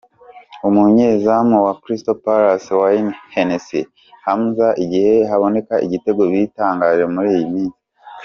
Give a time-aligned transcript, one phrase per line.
[0.67, 3.83] Umunyezamu wa Crystal Palace, Wayne Hennessey:
[4.25, 7.79] Hamaze igihe haboneka ibitego bitangaje muri iyi minsi.